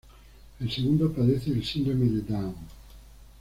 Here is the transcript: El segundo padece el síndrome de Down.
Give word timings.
El 0.59 0.71
segundo 0.71 1.11
padece 1.13 1.51
el 1.51 1.63
síndrome 1.63 2.07
de 2.07 2.21
Down. 2.21 2.55